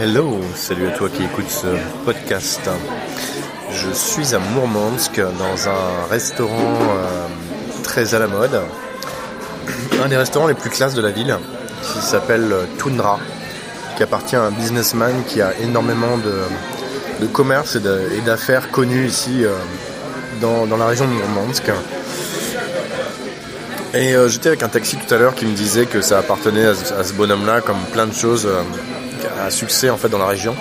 [0.00, 1.68] Hello, salut à toi qui écoutes ce
[2.04, 2.60] podcast.
[3.70, 7.26] Je suis à Mourmansk dans un restaurant euh,
[7.84, 8.60] très à la mode.
[10.02, 11.36] Un des restaurants les plus classes de la ville
[11.82, 13.20] qui s'appelle Tundra,
[13.96, 19.54] qui appartient à un businessman qui a énormément de, commerce et d'affaires connus ici euh,
[20.40, 21.70] dans, la région de Mourmansk.
[23.94, 26.64] Et euh, j'étais avec un taxi tout à l'heure qui me disait que ça appartenait
[26.64, 28.48] à, ce bonhomme-là, comme plein de choses,
[29.40, 30.54] à succès en fait dans la région.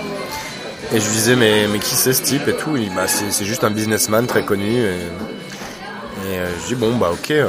[0.94, 2.78] Et je lui disais mais, mais qui c'est ce type et tout?
[2.96, 4.80] bah, c'est juste un businessman très connu.
[4.80, 7.32] Et, euh, je dis bon bah ok.
[7.32, 7.48] Euh,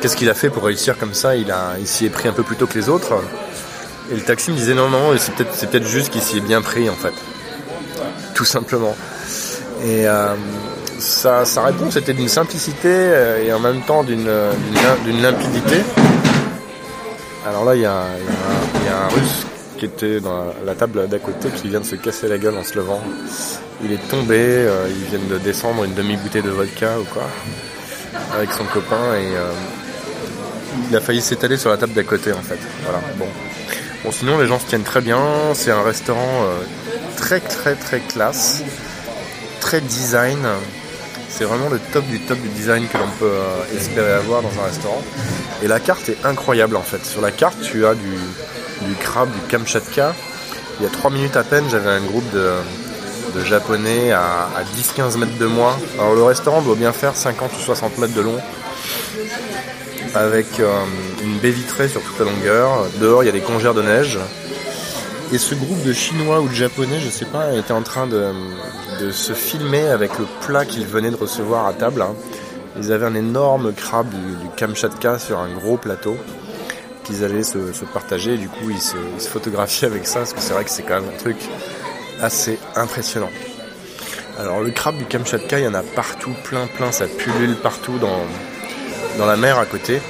[0.00, 1.36] qu'est-ce qu'il a fait pour réussir comme ça?
[1.36, 3.22] Il il s'y est pris un peu plus tôt que les autres.
[4.10, 6.62] Et le taxi me disait non non c'est peut-être peut-être juste qu'il s'y est bien
[6.62, 7.12] pris en fait.
[8.34, 8.96] Tout simplement.
[9.84, 10.34] Et euh,
[10.98, 13.12] sa, réponse était d'une simplicité
[13.46, 14.26] et en même temps d'une
[15.20, 15.76] limpidité.
[17.46, 18.04] Alors là il y a,
[18.86, 19.46] y a un russe
[19.78, 22.64] qui était dans la table d'à côté, qui vient de se casser la gueule en
[22.64, 23.02] se levant.
[23.82, 27.24] Il est tombé, euh, ils viennent de descendre une demi-bouteille de vodka ou quoi,
[28.34, 29.50] avec son copain, et euh,
[30.88, 32.58] il a failli s'étaler sur la table d'à côté en fait.
[32.84, 33.26] Voilà, bon.
[34.04, 35.18] Bon, sinon les gens se tiennent très bien,
[35.54, 36.62] c'est un restaurant euh,
[37.16, 38.62] très très très classe,
[39.60, 40.38] très design.
[41.36, 43.32] C'est vraiment le top du top du design que l'on peut
[43.76, 45.02] espérer avoir dans un restaurant.
[45.64, 47.04] Et la carte est incroyable en fait.
[47.04, 48.12] Sur la carte, tu as du,
[48.82, 50.14] du crabe, du Kamchatka.
[50.78, 52.52] Il y a 3 minutes à peine, j'avais un groupe de,
[53.44, 55.76] japonais à, 10-15 mètres de moi.
[55.98, 58.38] Alors le restaurant doit bien faire 50 ou 60 mètres de long
[60.14, 60.84] avec euh,
[61.24, 62.86] une baie vitrée sur toute la longueur.
[63.00, 64.20] Dehors, il y a des congères de neige.
[65.32, 68.32] Et ce groupe de Chinois ou de Japonais, je sais pas, était en train de,
[69.10, 72.02] se filmer avec le plat qu'ils venaient de recevoir à table.
[72.02, 72.14] Hein.
[72.76, 76.16] Ils avaient un énorme crabe du, Kamchatka sur un gros plateau
[77.04, 77.58] qu'ils allaient se,
[77.92, 78.36] partager.
[78.36, 81.10] du coup, ils se, photographiaient avec ça, parce que c'est vrai que c'est quand même
[81.14, 81.36] un truc
[82.22, 83.30] assez impressionnant.
[84.38, 87.98] Alors, le crabe du Kamchatka, il y en a partout, plein, plein, ça pullule partout
[87.98, 88.20] dans,
[89.18, 90.00] dans la mer à côté.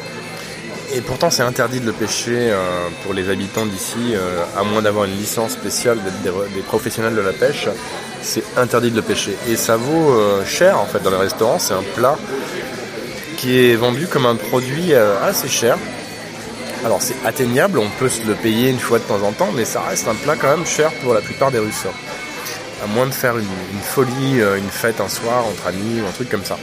[0.93, 4.83] Et pourtant, c'est interdit de le pêcher euh, pour les habitants d'ici, euh, à moins
[4.83, 7.69] d'avoir une licence spéciale des, des, professionnels de la pêche.
[8.23, 9.37] C'est interdit de le pêcher.
[9.49, 11.59] Et ça vaut euh, cher, en fait, dans les restaurants.
[11.59, 12.17] C'est un plat
[13.37, 15.77] qui est vendu comme un produit assez cher.
[16.85, 19.65] Alors c'est atteignable, on peut se le payer une fois de temps en temps, mais
[19.65, 21.87] ça reste un plat quand même cher pour la plupart des Russes.
[22.83, 23.47] À moins de faire une,
[23.83, 26.57] folie, une fête un soir entre amis ou un truc comme ça.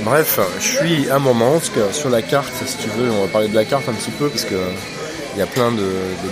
[0.00, 1.72] Bref, je suis à Mourmansk.
[1.92, 4.28] Sur la carte, si tu veux, on va parler de la carte un petit peu
[4.28, 4.56] parce que
[5.34, 5.82] il y a plein de,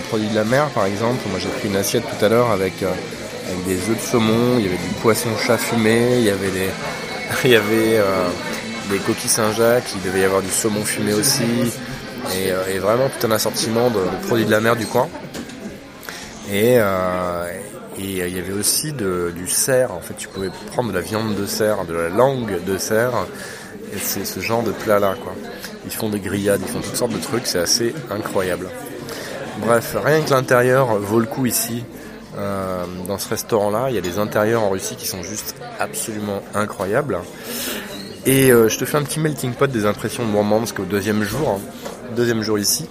[0.09, 1.19] produits de la mer, par exemple.
[1.29, 2.91] Moi, j'ai pris une assiette tout à l'heure avec, euh,
[3.65, 6.69] des œufs de saumon, il y avait du poisson chat fumé, il y avait des,
[7.45, 8.29] il euh,
[9.05, 11.43] coquilles Saint-Jacques, il devait y avoir du saumon fumé aussi,
[12.35, 15.09] euh, et, vraiment tout un assortiment de, produits de la mer du coin.
[16.51, 16.77] Et,
[18.03, 19.91] euh, il y avait aussi du cerf.
[19.91, 23.13] En fait, tu pouvais prendre de la viande de cerf, de la langue de cerf.
[23.93, 25.33] Et c'est ce genre de plat là, quoi.
[25.85, 27.45] Ils font des grillades, ils font toutes sortes de trucs.
[27.45, 28.69] C'est assez incroyable.
[29.59, 31.83] Bref, rien que l'intérieur vaut le coup ici.
[32.35, 36.41] Euh, dans ce restaurant-là, il y a des intérieurs en Russie qui sont juste absolument
[36.55, 37.19] incroyables.
[38.25, 41.59] Et je te fais un petit melting pot des impressions de Mourmansk au deuxième jour
[42.13, 42.87] deuxième jour ici.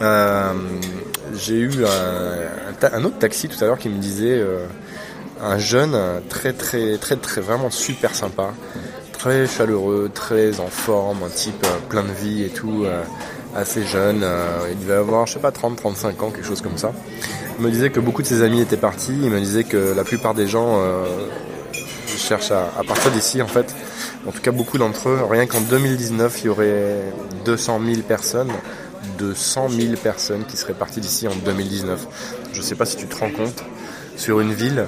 [0.00, 0.52] Euh,
[1.34, 4.66] j'ai eu un, autre taxi tout à l'heure qui me disait euh,
[5.42, 5.96] un jeune
[6.28, 8.54] très très très très vraiment super sympa,
[9.12, 12.86] très chaleureux, très en forme, un type euh, plein de vie et tout,
[13.54, 14.24] assez jeune.
[14.70, 16.92] il devait avoir je sais pas 30 35 ans quelque chose comme ça.
[17.58, 19.16] Il me disait que beaucoup de ses amis étaient partis.
[19.22, 20.82] Il me disait que la plupart des gens
[22.16, 23.74] cherchent à, à partir d'ici en fait
[24.26, 27.12] en tout cas beaucoup d'entre eux, rien qu'en 2019, il y aurait
[27.44, 28.50] 200 000 personnes,
[29.18, 32.06] 200 000 personnes qui seraient parties d'ici en 2019.
[32.52, 33.62] Je ne sais pas si tu te rends compte,
[34.16, 34.86] sur une ville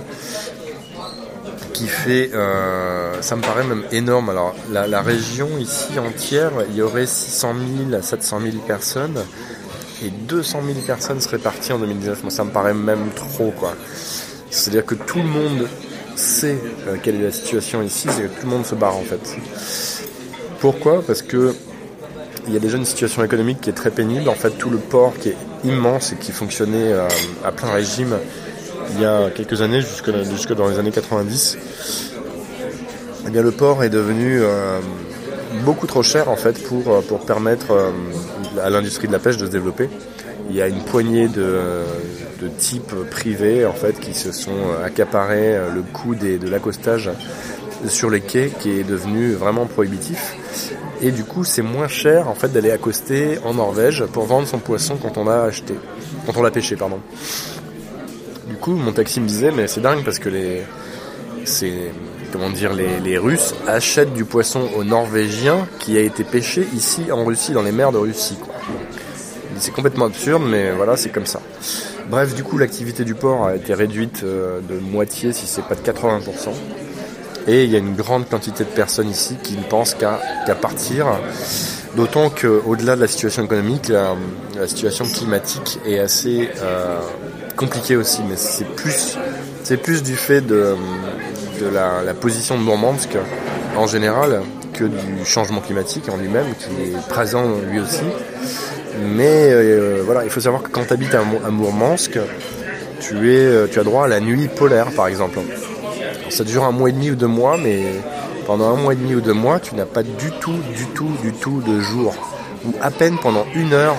[1.73, 4.31] qui fait, euh, ça me paraît même énorme.
[4.31, 7.55] Alors la, région ici entière, il y aurait 600
[7.91, 9.23] 000 à 700 000 personnes
[10.03, 12.23] et 200 000 personnes seraient parties en 2019.
[12.23, 13.75] Moi, ça me paraît même trop, quoi.
[14.51, 15.69] C'est-à-dire que tout le monde
[16.15, 16.59] sait
[16.89, 19.21] euh, quelle est la situation ici, c'est que tout le monde se barre en fait.
[20.61, 21.03] Pourquoi?
[21.07, 21.55] Parce que
[22.47, 24.29] il y a déjà une situation économique qui est très pénible.
[24.29, 27.09] En fait, tout le port qui est immense et qui fonctionnait euh,
[27.45, 28.17] à plein régime
[28.95, 31.59] il y a quelques années, jusque, dans les années 90,
[33.27, 34.79] eh bien, le port est devenu euh,
[35.65, 37.93] beaucoup trop cher en fait pour, pour permettre
[38.63, 39.89] à l'industrie de la pêche de se développer.
[40.51, 41.83] Il y a une poignée de,
[42.41, 44.53] de type privé en fait qui se sont
[44.85, 47.11] accaparés le coût de l'accostage
[47.89, 50.37] sur les quais qui est devenu vraiment prohibitif
[51.03, 54.59] Et du coup, c'est moins cher en fait d'aller accoster en Norvège pour vendre son
[54.59, 55.75] poisson quand on l'a acheté,
[56.25, 57.01] quand on l'a pêché, pardon.
[58.49, 60.63] Du coup, mon taxi me disait, mais c'est dingue parce que les,
[61.45, 61.93] c'est
[62.33, 67.13] comment dire, les, les, Russes achètent du poisson aux Norvégiens qui a été pêché ici
[67.13, 68.39] en Russie, dans les mers de Russie.
[69.59, 71.41] C'est complètement absurde, mais voilà, c'est comme ça.
[72.09, 75.75] Bref, du coup, l'activité du port a été réduite euh, de moitié, si c'est pas
[75.75, 76.51] de 80%.
[77.49, 80.19] Et il y a une grande quantité de personnes ici qui ne pensent qu'à
[80.61, 81.07] partir.
[81.95, 86.99] D'autant qu'au-delà de la situation économique, la, situation climatique est assez euh,
[87.57, 88.23] compliquée aussi.
[88.29, 89.17] Mais c'est plus,
[89.83, 90.75] plus du fait de,
[91.73, 93.17] la, position de Mourmansk
[93.77, 94.43] en général
[94.73, 98.05] que du changement climatique en lui-même, qui est présent lui aussi.
[99.01, 102.19] Mais euh, voilà, il faut savoir que quand tu habites à, à Mourmansk,
[103.01, 105.39] tu, es, tu as droit à la nuit polaire par exemple
[106.31, 107.85] ça dure un mois et demi ou deux mois, mais
[108.47, 111.11] pendant un mois et demi ou deux mois, tu n'as pas du tout, du tout,
[111.23, 112.15] du tout de jour.
[112.65, 113.97] Ou à peine pendant une heure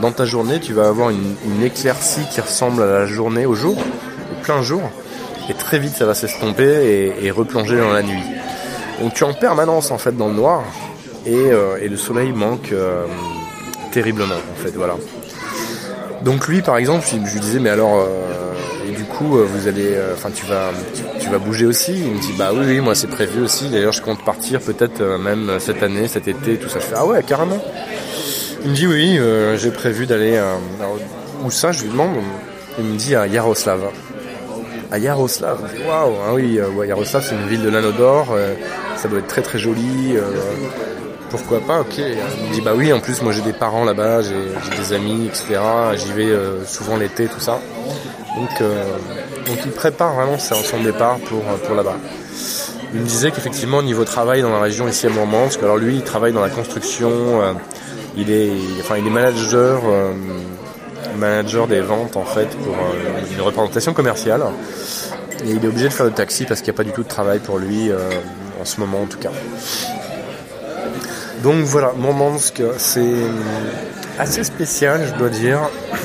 [0.00, 3.76] dans ta journée, tu vas avoir une, éclaircie qui ressemble à la journée au jour,
[3.76, 4.82] au plein jour.
[5.48, 8.22] Et très vite, ça va s'estomper et, replonger dans la nuit.
[9.00, 10.62] Donc tu es en permanence en fait dans le noir
[11.24, 13.06] et, euh, le soleil manque euh,
[13.92, 14.72] terriblement en fait.
[14.74, 14.96] Voilà.
[16.22, 18.47] Donc lui, par exemple, je lui disais, mais alors, euh,
[18.88, 20.70] et du coup, euh, vous allez, euh, enfin, tu vas,
[21.20, 21.92] tu, vas bouger aussi.
[21.94, 23.68] Il me dit, bah oui, oui, moi c'est prévu aussi.
[23.68, 26.78] D'ailleurs, je compte partir peut-être même cette année, cet été, tout ça.
[26.78, 27.62] Je fais, ah ouais, carrément.
[28.64, 29.20] Il me dit, oui,
[29.56, 30.40] j'ai prévu d'aller.
[31.44, 32.16] où ça Je lui demande.
[32.78, 33.90] Il me dit à Yaroslav.
[34.90, 35.58] À Yaroslav.
[35.86, 38.34] Waouh, ah oui, Yaroslav, c'est une ville de l'anneau d'or.
[38.96, 40.16] ça doit être très très joli
[41.30, 41.98] pourquoi pas, ok.
[41.98, 45.26] Il me dit bah oui, en plus moi j'ai des parents là-bas, j'ai des amis,
[45.26, 45.60] etc.
[45.96, 47.60] J'y vais euh, souvent l'été, tout ça.
[48.36, 48.84] Donc, euh,
[49.64, 51.96] il prépare vraiment son départ pour, euh, pour là-bas.
[52.94, 55.96] Il me disait qu'effectivement au niveau travail dans la région ici à Mourmansk, alors lui
[55.96, 57.42] il travaille dans la construction,
[58.16, 59.82] il est enfin il manager
[61.66, 62.74] des ventes en fait pour
[63.30, 64.42] une représentation commerciale.
[65.44, 67.02] Et il est obligé de faire le taxi parce qu'il n'y a pas du tout
[67.02, 67.90] de travail pour lui
[68.58, 69.32] en ce moment en tout cas.
[71.42, 73.12] Donc voilà, Murmansk, c'est
[74.18, 75.60] assez spécial, je dois dire.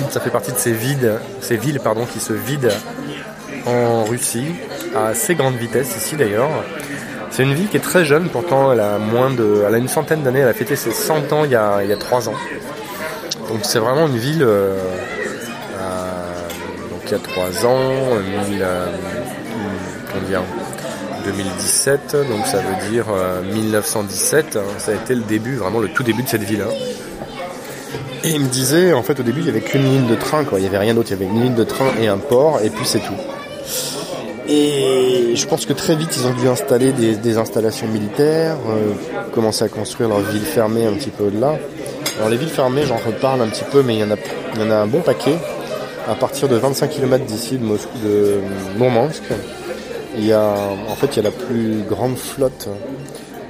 [0.10, 2.74] Ça fait partie de ces villes, ces villes pardon, qui se vident
[3.65, 4.54] en Russie
[4.95, 6.50] à assez grande vitesse ici d'ailleurs.
[7.31, 9.88] C'est une ville qui est très jeune, pourtant elle a moins de, elle a une
[9.88, 12.30] centaine d'années, elle a fêté ses 100 ans il y a, il y a 3
[12.30, 12.36] ans.
[13.50, 14.77] Donc c'est vraiment une ville euh,
[16.92, 18.86] donc il y a 3 ans, une ville, euh,
[20.12, 20.42] comment dire,
[21.25, 23.06] 2017, donc ça veut dire
[23.51, 24.56] 1917.
[24.56, 24.63] Euh, hein.
[24.77, 26.62] ça a été le début, vraiment le tout début de cette ville.
[26.62, 26.74] Hein.
[28.25, 30.46] Et il me disait, en fait, au début, il n'y avait qu'une ligne de train,
[30.46, 30.58] quoi.
[30.58, 31.10] Il n'y avait rien d'autre.
[31.12, 33.14] Il y avait une ligne de train et un port, et puis c'est tout.
[34.48, 38.94] Et je pense que très vite, ils ont dû installer des, installations militaires, euh,
[39.34, 41.58] commencer à construire leur ville fermée un petit peu au-delà.
[42.18, 44.16] Alors les villes fermées, j'en reparle un petit peu, mais il y en a,
[44.56, 45.36] il y en a un bon paquet.
[46.08, 48.42] À partir de 25 km d'ici, de, de
[48.78, 49.24] Mourmansk,
[50.18, 50.54] il y a,
[50.90, 52.70] en fait, il y a la plus grande flotte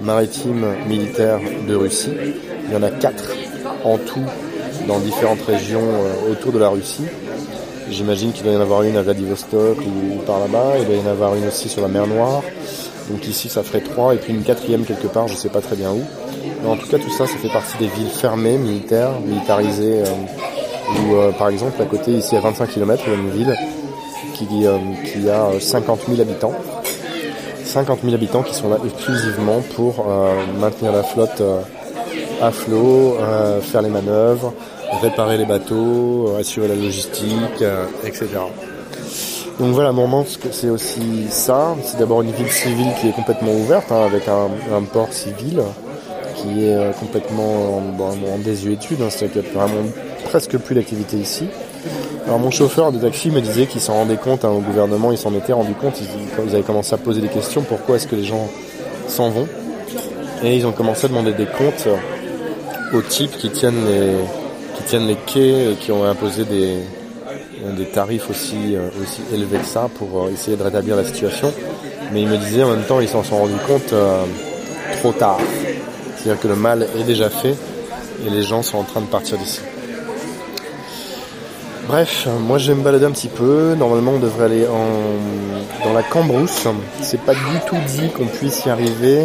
[0.02, 2.14] maritime militaire de Russie.
[2.68, 3.32] Il y en a quatre
[3.84, 4.26] en tout
[4.88, 7.06] dans différentes régions euh, autour de la Russie.
[7.90, 10.74] J'imagine qu'il doit y en avoir une à Vladivostok ou par là-bas.
[10.80, 12.42] Il doit y en avoir une aussi sur la mer Noire.
[13.10, 14.14] Donc ici, ça ferait trois.
[14.16, 16.02] Et puis une quatrième quelque part, je ne sais pas très bien où.
[16.64, 20.02] Mais en tout cas, tout ça, ça fait partie des villes fermées, militaires, militarisées.
[20.02, 20.06] Euh,
[21.12, 23.56] euh, par exemple, à côté, ici à 25 km, il y a une ville
[24.34, 26.54] qui, euh, a 50 000 habitants.
[27.66, 30.06] 50 000 habitants qui sont là exclusivement pour
[30.60, 31.42] maintenir la flotte
[32.42, 33.18] à flot,
[33.62, 34.54] faire les manœuvres,
[35.02, 37.64] réparer les bateaux, assurer la logistique,
[38.04, 38.28] etc.
[39.60, 41.76] Donc voilà, Mourmansk, c'est aussi ça.
[41.84, 45.62] C'est d'abord une ville civile qui est complètement ouverte, hein, avec un, port civil
[46.36, 49.88] qui est complètement en, désuétude, hein, c'est-à-dire qu'il n'y a vraiment
[50.26, 51.48] presque plus d'activité ici.
[52.26, 55.18] Alors mon chauffeur de taxi me disait qu'il s'en rendait compte, hein, au gouvernement il
[55.18, 56.08] s'en était rendu compte, ils,
[56.48, 58.50] ils, avaient commencé à poser des questions, pourquoi est-ce que les gens
[59.08, 59.48] s'en vont?
[60.44, 61.88] Et ils ont commencé à demander des comptes
[62.94, 64.16] aux types qui tiennent les,
[64.76, 66.78] qui tiennent les quais et qui ont imposé des,
[67.76, 71.52] des tarifs aussi, euh, aussi élevés que ça pour euh, essayer de rétablir la situation.
[72.12, 74.24] Mais il me disait en même temps ils s'en sont rendus compte euh,
[75.00, 75.40] trop tard.
[76.18, 77.56] C'est-à-dire que le mal est déjà fait
[78.26, 79.62] et les gens sont en train de partir d'ici.
[81.88, 83.76] Bref, moi je vais me balader un petit peu.
[83.78, 85.86] Normalement, on devrait aller en...
[85.86, 86.66] dans la Cambrousse.
[87.02, 89.24] C'est pas du tout dit qu'on puisse y arriver.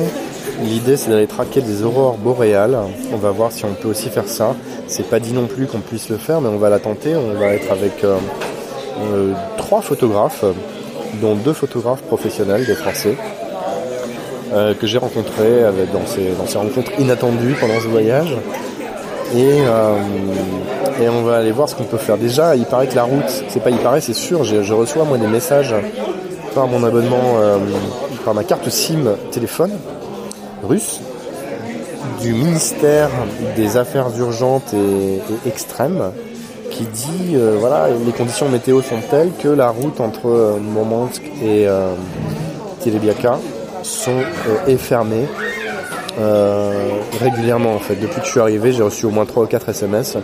[0.63, 2.77] L'idée, c'est d'aller traquer des aurores boréales.
[3.13, 4.57] On va voir si on peut aussi faire ça.
[4.89, 7.15] C'est pas dit non plus qu'on puisse le faire, mais on va la tenter.
[7.15, 8.17] On va être avec euh,
[9.13, 10.45] euh, trois photographes,
[11.21, 13.17] dont deux photographes professionnels, des Français.
[14.81, 15.63] que j'ai rencontré
[15.93, 18.35] dans ces, rencontres inattendues pendant ce voyage.
[19.35, 19.61] Et
[21.09, 22.19] on va aller voir ce qu'on peut faire.
[22.19, 25.19] Déjà, il paraît que la route, c'est pas il paraît, c'est sûr, je reçois moi
[25.19, 25.75] des messages
[26.55, 27.37] par mon abonnement,
[28.25, 29.73] par ma carte SIM téléphone
[30.69, 31.01] russe
[32.21, 33.11] du ministère
[33.57, 36.13] des Affaires urgentes et, extrêmes
[36.71, 41.23] qui dit euh, voilà les conditions météo sont telles que la route entre euh, Murmansk
[41.43, 41.95] et euh,
[43.83, 45.27] sont euh, est fermée
[47.21, 47.95] régulièrement en fait.
[47.95, 50.17] Depuis que je suis arrivé, j'ai reçu au moins 3 ou 4 SMS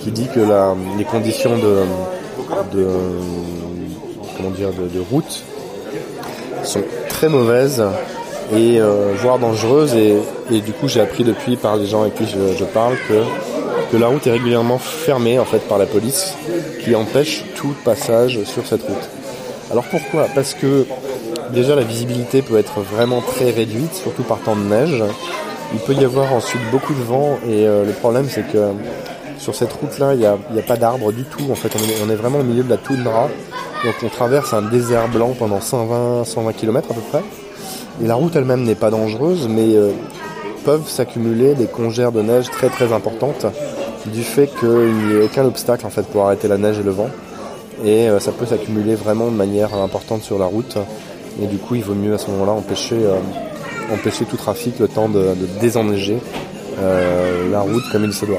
[0.00, 0.40] qui dit que
[0.98, 1.78] les conditions de
[4.36, 5.44] comment dire de route
[6.62, 7.82] sont très mauvaises
[8.52, 9.94] et euh, voire dangereuse.
[9.94, 14.06] Et, du coup, j'ai appris depuis par les gens avec qui je, parle que, la
[14.06, 16.34] route est régulièrement fermée en fait par la police,
[16.82, 19.08] qui empêche tout passage sur cette route.
[19.70, 20.26] Alors pourquoi?
[20.34, 20.86] Parce que
[21.52, 25.02] déjà la visibilité peut être vraiment très réduite, surtout par temps de neige.
[25.72, 28.72] Il peut y avoir ensuite beaucoup de vent et euh, le problème c'est que
[29.38, 31.50] sur cette route-là, il n'y a, a, pas d'arbres du tout.
[31.50, 33.28] En fait, on est, on est, vraiment au milieu de la toundra.
[33.84, 37.22] Donc on traverse un désert blanc pendant 120, 120 km à peu près.
[38.02, 39.90] La route elle-même n'est pas dangereuse, mais euh,
[40.64, 43.46] peuvent s'accumuler des congères de neige très très importantes
[44.06, 46.92] du fait qu'il n'y ait aucun obstacle en fait pour arrêter la neige et le
[46.92, 47.10] vent.
[47.84, 50.78] Et euh, ça peut s'accumuler vraiment de manière importante sur la route.
[51.42, 55.08] Et du coup, il vaut mieux à ce moment-là empêcher, euh, tout trafic le temps
[55.08, 56.18] de, de désenneiger
[57.50, 58.38] la route comme il se doit.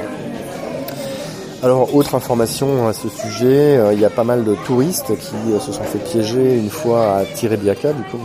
[1.62, 5.26] Alors, autre information à ce sujet, il y a pas mal de touristes qui
[5.60, 8.18] se sont fait piéger une fois à Tirebiaka, du coup,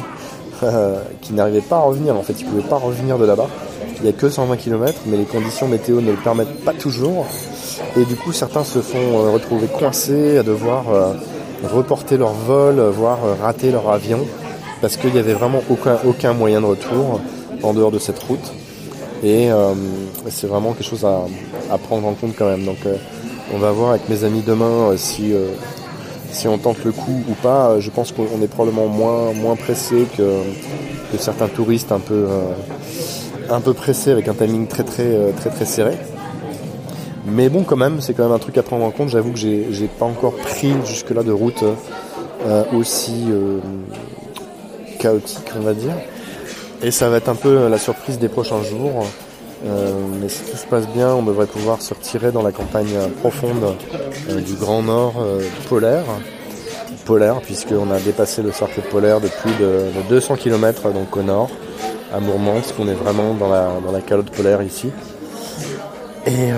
[1.22, 2.16] qui n'arrivait pas à revenir.
[2.16, 3.48] En fait, il pouvait pas revenir de là-bas.
[3.98, 7.26] Il n'y a que 120 km, mais les conditions météo ne le permettent pas toujours.
[7.96, 11.14] Et du coup, certains se sont euh, retrouvés coincés à devoir euh,
[11.64, 14.20] reporter leur vol, voire euh, rater leur avion,
[14.82, 17.22] parce qu'il n'y avait vraiment aucun, moyen de retour
[17.64, 18.54] en dehors de cette route.
[19.24, 19.50] Et
[20.30, 22.66] c'est vraiment quelque chose à, prendre en compte quand même.
[22.66, 22.78] Donc,
[23.52, 25.34] on va voir avec mes amis demain si
[26.38, 29.56] si on tente le coup ou pas, euh, je pense qu'on est probablement moins, moins
[29.56, 30.24] pressé que,
[31.17, 32.51] certains touristes un peu, euh,
[33.50, 35.98] un peu pressés avec un timing très très euh, très très serré.
[37.25, 39.10] Mais bon, quand même, c'est quand même un truc à prendre en compte.
[39.10, 41.63] J'avoue que j'ai, j'ai pas encore pris jusque-là de route
[42.74, 43.25] aussi
[44.98, 45.91] chaotique, on va dire.
[46.82, 49.06] Et ça va être un peu la surprise des prochains jours.
[49.64, 53.76] Mais si tout se passe bien, on devrait pouvoir se retirer dans la campagne profonde
[54.30, 56.04] euh, du Grand Nord euh, polaire,
[57.06, 61.50] polaire puisqu'on a dépassé le cercle polaire de plus de, 200 km donc au nord,
[62.14, 64.90] à Mourmansk, on est vraiment dans la, dans la calotte polaire ici.
[66.26, 66.56] Et euh,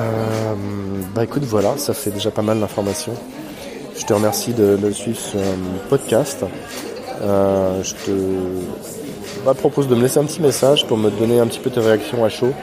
[1.14, 3.14] bah écoute voilà, ça fait déjà pas mal d'informations.
[3.98, 5.38] Je te remercie de, suivre ce
[5.90, 6.44] podcast.
[7.22, 8.12] je te
[9.46, 11.82] bah, propose de me laisser un petit message pour me donner un petit peu tes
[11.82, 12.54] réactions à chaud.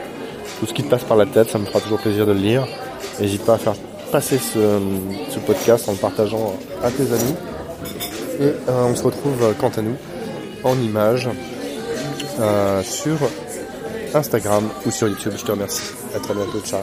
[0.59, 2.39] Tout ce qui te passe par la tête, ça me fera toujours plaisir de le
[2.39, 2.67] lire.
[3.19, 3.75] N'hésite pas à faire
[4.11, 7.35] passer ce, podcast en le partageant à tes amis.
[8.39, 9.95] Et euh, on se retrouve euh, quant à nous
[10.63, 11.29] en images
[12.39, 13.17] euh, sur
[14.13, 15.33] Instagram ou sur YouTube.
[15.37, 15.93] Je te remercie.
[16.15, 16.59] À très bientôt.
[16.63, 16.81] Ciao.